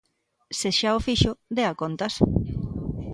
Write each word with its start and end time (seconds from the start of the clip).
Se 0.59 0.69
xa 0.79 0.89
o 0.99 1.03
fixo, 1.07 1.31
dea 1.57 1.77
contas. 1.81 2.13